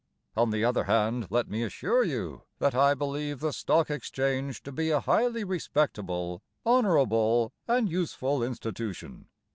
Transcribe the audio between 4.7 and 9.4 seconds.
be a highly respectable, Honourable, And useful institution.